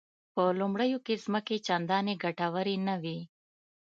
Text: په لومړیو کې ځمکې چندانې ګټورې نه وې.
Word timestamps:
په 0.33 0.43
لومړیو 0.59 0.99
کې 1.05 1.21
ځمکې 1.23 1.57
چندانې 1.67 2.13
ګټورې 2.23 2.75
نه 2.87 2.95
وې. 3.03 3.19